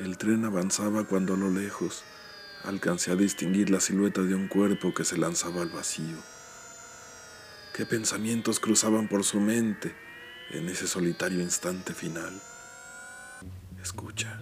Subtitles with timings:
[0.00, 2.04] El tren avanzaba cuando a lo lejos
[2.64, 6.16] alcancé a distinguir la silueta de un cuerpo que se lanzaba al vacío.
[7.74, 9.94] ¿Qué pensamientos cruzaban por su mente
[10.52, 12.32] en ese solitario instante final?
[13.82, 14.40] Escucha.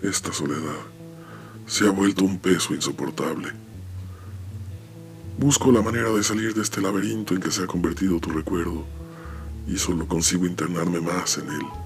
[0.00, 0.80] Esta soledad
[1.66, 3.52] se ha vuelto un peso insoportable.
[5.38, 8.86] Busco la manera de salir de este laberinto en que se ha convertido tu recuerdo
[9.66, 11.81] y solo consigo internarme más en él.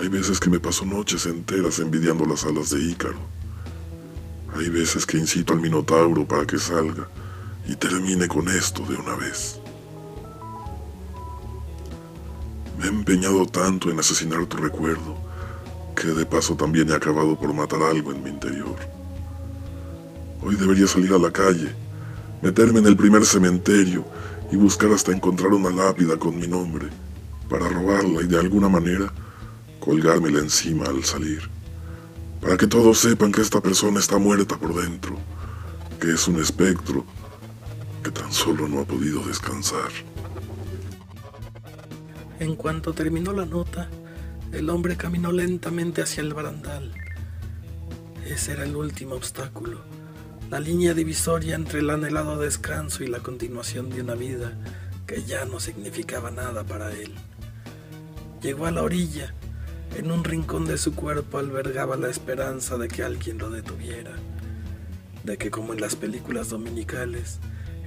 [0.00, 3.18] Hay veces que me paso noches enteras envidiando las alas de Ícaro.
[4.56, 7.08] Hay veces que incito al Minotauro para que salga
[7.66, 9.60] y termine con esto de una vez.
[12.78, 15.16] Me he empeñado tanto en asesinar tu recuerdo
[15.94, 18.76] que de paso también he acabado por matar algo en mi interior.
[20.42, 21.72] Hoy debería salir a la calle,
[22.42, 24.04] meterme en el primer cementerio
[24.50, 26.88] y buscar hasta encontrar una lápida con mi nombre,
[27.48, 29.12] para robarla y de alguna manera
[29.84, 31.42] colgármela encima al salir,
[32.40, 35.18] para que todos sepan que esta persona está muerta por dentro,
[36.00, 37.04] que es un espectro
[38.02, 39.90] que tan solo no ha podido descansar.
[42.40, 43.90] En cuanto terminó la nota,
[44.52, 46.92] el hombre caminó lentamente hacia el barandal.
[48.26, 49.82] Ese era el último obstáculo,
[50.50, 54.52] la línea divisoria entre el anhelado descanso y la continuación de una vida
[55.06, 57.12] que ya no significaba nada para él.
[58.40, 59.34] Llegó a la orilla.
[59.96, 64.10] En un rincón de su cuerpo albergaba la esperanza de que alguien lo detuviera,
[65.22, 67.38] de que como en las películas dominicales,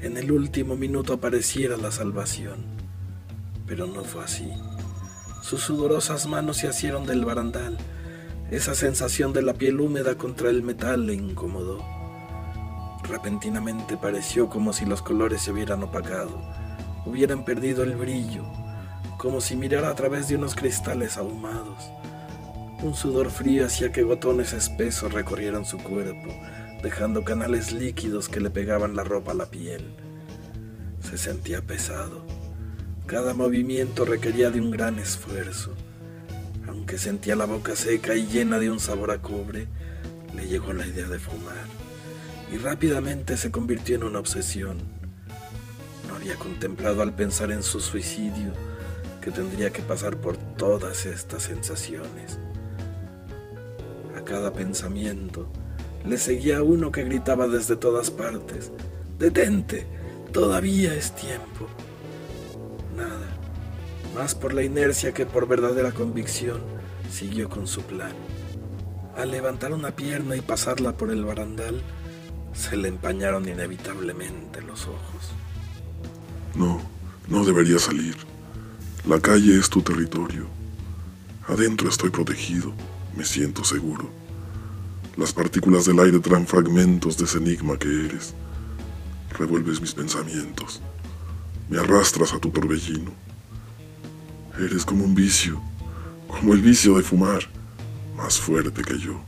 [0.02, 2.64] en el último minuto apareciera la salvación.
[3.66, 4.49] Pero no fue así.
[5.41, 7.77] Sus sudorosas manos se asieron del barandal.
[8.52, 11.83] Esa sensación de la piel húmeda contra el metal le incomodó.
[13.03, 16.42] Repentinamente pareció como si los colores se hubieran opacado,
[17.05, 18.45] hubieran perdido el brillo,
[19.17, 21.92] como si mirara a través de unos cristales ahumados.
[22.83, 26.30] Un sudor frío hacía que gotones espesos recorrieran su cuerpo,
[26.83, 29.83] dejando canales líquidos que le pegaban la ropa a la piel.
[31.02, 32.38] Se sentía pesado
[33.08, 35.73] cada movimiento requería de un gran esfuerzo.
[36.67, 39.70] Aunque sentía la boca seca y llena de un sabor a cobre,
[40.36, 41.66] le llegó la idea de fumar
[42.52, 44.78] y rápidamente se convirtió en una obsesión.
[46.10, 48.52] No había contemplado al pensar en su suicidio
[49.27, 52.39] que tendría que pasar por todas estas sensaciones.
[54.17, 55.49] A cada pensamiento
[56.05, 58.71] le seguía uno que gritaba desde todas partes,
[59.20, 59.86] Detente,
[60.32, 61.67] todavía es tiempo
[62.95, 63.27] nada.
[64.16, 66.61] Más por la inercia que por verdadera convicción,
[67.11, 68.14] siguió con su plan.
[69.17, 71.82] Al levantar una pierna y pasarla por el barandal,
[72.54, 75.33] se le empañaron inevitablemente los ojos.
[76.55, 76.80] No,
[77.27, 78.16] no debería salir.
[79.07, 80.47] La calle es tu territorio.
[81.47, 82.73] Adentro estoy protegido,
[83.15, 84.09] me siento seguro.
[85.15, 88.33] Las partículas del aire traen fragmentos de ese enigma que eres.
[89.29, 90.81] Revuelves mis pensamientos.
[91.69, 93.11] Me arrastras a tu torbellino.
[94.59, 95.61] Eres como un vicio,
[96.27, 97.49] como el vicio de fumar,
[98.17, 99.21] más fuerte que yo.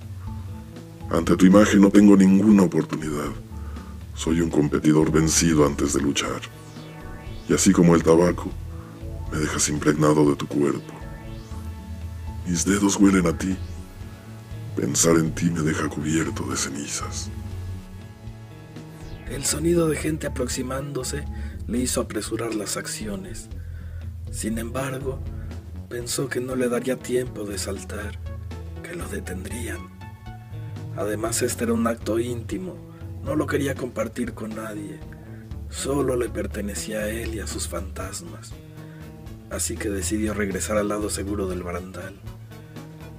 [1.09, 3.31] Ante tu imagen no tengo ninguna oportunidad.
[4.13, 6.41] Soy un competidor vencido antes de luchar.
[7.47, 8.51] Y así como el tabaco,
[9.31, 10.93] me dejas impregnado de tu cuerpo.
[12.47, 13.55] Mis dedos huelen a ti.
[14.75, 17.29] Pensar en ti me deja cubierto de cenizas.
[19.29, 21.25] El sonido de gente aproximándose
[21.67, 23.49] le hizo apresurar las acciones.
[24.31, 25.19] Sin embargo,
[25.89, 28.19] pensó que no le daría tiempo de saltar,
[28.81, 29.79] que lo detendrían.
[30.95, 32.75] Además, este era un acto íntimo,
[33.23, 34.99] no lo quería compartir con nadie,
[35.69, 38.53] solo le pertenecía a él y a sus fantasmas.
[39.49, 42.15] Así que decidió regresar al lado seguro del barandal.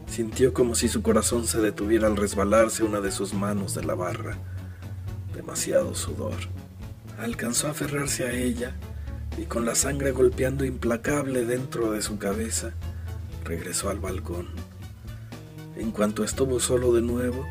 [0.07, 3.95] Sintió como si su corazón se detuviera al resbalarse una de sus manos de la
[3.95, 4.37] barra.
[5.34, 6.37] Demasiado sudor.
[7.19, 8.75] Alcanzó a aferrarse a ella
[9.39, 12.72] y con la sangre golpeando implacable dentro de su cabeza,
[13.45, 14.49] regresó al balcón.
[15.77, 17.47] En cuanto estuvo solo de nuevo,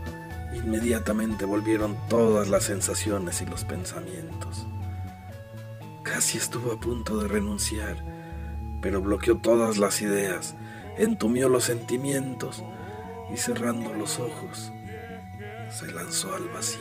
[0.53, 4.65] inmediatamente volvieron todas las sensaciones y los pensamientos.
[6.03, 8.18] Casi estuvo a punto de renunciar,
[8.81, 10.55] pero bloqueó todas las ideas,
[10.97, 12.63] entumió los sentimientos
[13.33, 14.71] y cerrando los ojos,
[15.71, 16.79] se lanzó al vacío.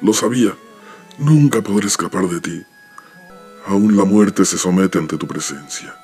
[0.00, 0.54] Lo sabía.
[1.18, 2.62] Nunca podré escapar de ti.
[3.66, 5.94] Aún la muerte se somete ante tu presencia.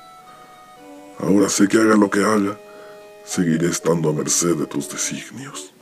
[1.19, 2.59] Ahora sé que haga lo que haga,
[3.23, 5.74] seguiré estando a merced de tus designios.